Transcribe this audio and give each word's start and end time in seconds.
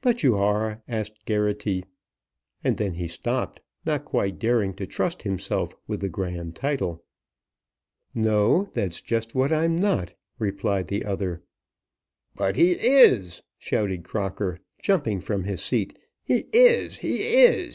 "But 0.00 0.22
you 0.22 0.36
are?" 0.36 0.80
asked 0.98 1.26
Geraghty; 1.26 1.84
and 2.62 2.76
then 2.76 2.94
he 2.94 3.08
stopped, 3.08 3.58
not 3.84 4.04
quite 4.04 4.38
daring 4.38 4.74
to 4.74 4.86
trust 4.86 5.22
himself 5.22 5.74
with 5.88 6.02
the 6.02 6.08
grand 6.08 6.54
title. 6.54 7.02
"No; 8.14 8.68
that's 8.72 9.00
just 9.00 9.34
what 9.34 9.50
I'm 9.50 9.74
not," 9.74 10.14
replied 10.38 10.86
the 10.86 11.04
other. 11.04 11.42
"But 12.36 12.54
he 12.54 12.74
is," 12.78 13.42
shouted 13.58 14.04
Crocker, 14.04 14.60
jumping 14.84 15.18
from 15.20 15.42
his 15.42 15.60
seat. 15.60 15.98
"He 16.22 16.44
is! 16.52 16.98
He 16.98 17.16
is! 17.42 17.68